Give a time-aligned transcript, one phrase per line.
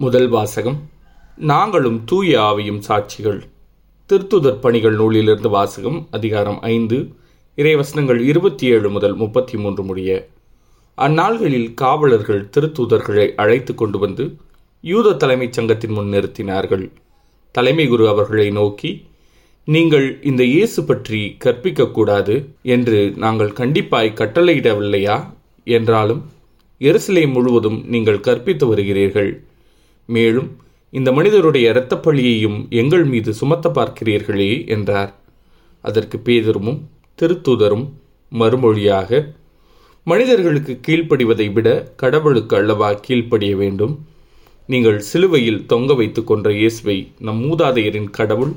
[0.00, 0.88] முதல் வாசகம்.
[1.36, 3.40] நாங்களும் தூய ஆவியும் சாட்சிகள்.
[4.08, 7.12] திருத்துதர் பணிகள் நூலிலிருந்து வாசகம் அதிகாரம் ஐந்து
[7.56, 10.28] இறைவசனங்கள் இருபத்தி ஏழு முதல் முப்பத்தி மூன்று முடிய.
[10.96, 14.36] அந்நாள்களில் காவலர்கள் திருத்தூதர்களை அழைத்து கொண்டு வந்து
[14.80, 16.90] யூத தலைமைச் சங்கத்தின் முன் நிறுத்தினார்கள்.
[17.50, 19.06] தலைமை குரு அவர்களை நோக்கி
[19.64, 25.26] நீங்கள் இந்த இயேசு பற்றி கற்பிக்கக்கூடாது என்று நாங்கள் கண்டிப்பாய் கட்டளையிடவில்லையா?
[25.64, 26.30] என்றாலும்
[26.78, 29.46] எருசலேம் முழுவதும் நீங்கள் கற்பித்து வருகிறீர்கள்.
[30.14, 30.48] மேலும்
[30.92, 35.10] இந்த மனிதருடைய இரத்தப்பழியையும் எங்கள் மீது சுமத்த பார்க்கிறீர்களே என்றார்.
[35.84, 36.78] அதற்கு பேதருமும்
[37.18, 37.86] திருத்தூதரும்
[38.32, 39.20] மறுமொழியாக
[40.06, 41.68] மனிதர்களுக்கு கீழ்ப்படிவதை விட
[42.02, 43.94] கடவுளுக்கு அல்லவா கீழ்ப்படிய வேண்டும்?
[44.72, 46.96] நீங்கள் சிலுவையில் தொங்க வைத்து கொன்ற இயேசுவை
[47.26, 48.54] நம் மூதாதையரின் கடவுள்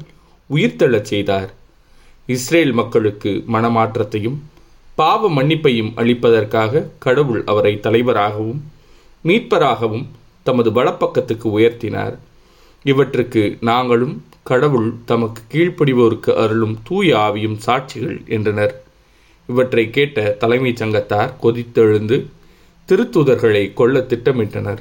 [0.49, 1.49] உயிர்த்தெழச் செய்தார்.
[2.36, 4.39] இஸ்ரேல் மக்களுக்கு மனமாற்றத்தையும்
[4.99, 8.61] பாவ மன்னிப்பையும் அளிப்பதற்காக கடவுள் அவரை தலைவராகவும்
[9.25, 10.05] மீட்பராகவும்
[10.44, 12.18] தமது வலப்பக்கத்துக்கு உயர்த்தினார்.
[12.84, 18.83] இவற்றுக்கு நாங்களும் கடவுள் தமக்கு கீழ்ப்படிவோருக்கு அருளும் தூய ஆவியும் சாட்சிகள் என்றனர்.
[19.48, 22.25] இவற்றை கேட்ட தலைமைச் சங்கத்தார் கொதித்தெழுந்து
[22.88, 24.78] திருத்தூதர்களை கொல்ல திட்டமிட்டனர்.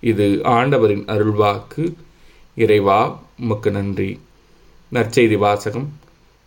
[0.00, 1.94] இது ஆண்டவரின் அருள்வாக்கு.
[2.54, 4.20] இறைவா உமக்கு நன்றி.
[4.92, 5.92] நற்செய்தி வாசகம்.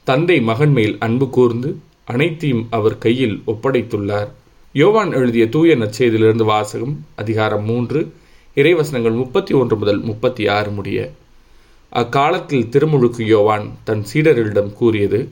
[0.04, 4.28] தந்தை மகன் மேல் அன்பு கூர்ந்து அனைத்தையும் அவர் கையில் ஒப்படைத்துள்ளார்.
[4.74, 8.14] யோவான் எழுதிய தூய நற்செய்தியிலிருந்து வாசகம் அதிகாரம் மூன்று
[8.56, 11.12] இறைவசனங்கள் முப்பத்தி ஒன்று முதல் முப்பத்தி ஆறு முடிய
[11.90, 15.30] அக்காலத்தில் திருமுழுக்கு யோவான் தன் சீடர்களிடம் கூறியது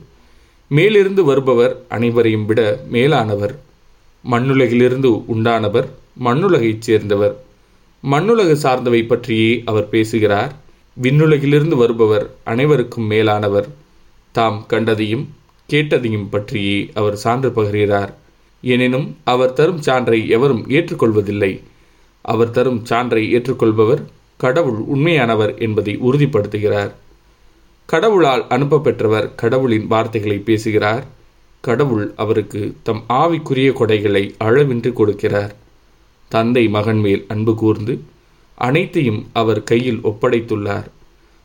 [0.68, 3.54] மேலிருந்து வருபவர் அனைவரையும் விட மேலானவர்
[4.30, 5.88] மண்ணுலகிலிருந்து உண்டானவர்
[6.24, 7.36] மண்ணுலகைச் சேர்ந்தவர்.
[8.10, 10.52] மண்ணுலகு சார்ந்தவை பற்றியே அவர் பேசுகிறார்.
[11.02, 13.68] விண்ணுலகிலிருந்து வருபவர் அனைவருக்கும் மேலானவர்.
[14.32, 15.28] தாம் கண்டதையும்
[15.68, 18.12] கேட்டதையும் பற்றியே அவர் சான்று பகிர்கிறார்.
[18.62, 21.52] எனினும் அவர் தரும் சான்றை எவரும் ஏற்றுக்கொள்வதில்லை.
[22.22, 24.04] அவர் தரும் சான்றை ஏற்றுக்கொள்பவர்
[24.36, 26.92] கடவுள் உண்மையானவர் என்பதை உறுதிப்படுத்துகிறார்.
[27.86, 31.06] கடவுளால் அனுப்ப பெற்றவர் கடவுளின் வார்த்தைகளை பேசுகிறார்.
[31.60, 35.50] கடவுள் அவருக்கு தம் ஆவிக்குரிய கொடைகளை அளவின்றி கொடுக்கிறார்.
[36.28, 38.00] தந்தை மகன் மேல் அன்பு கூர்ந்து
[38.54, 40.86] அனைத்தையும் அவர் கையில் ஒப்படைத்துள்ளார்.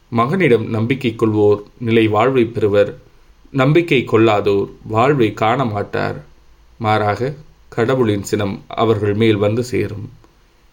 [0.10, 2.98] மகனிடம் நம்பிக்கை கொள்வோர் நிலை வாழ்வை பெறுவர்.
[3.52, 6.26] நம்பிக்கை கொள்ளாதோர் வாழ்வை காண மாட்டார்.
[6.78, 7.34] மாறாக
[7.70, 10.12] கடவுளின் சினம் அவர்கள் மேல் வந்து சேரும்.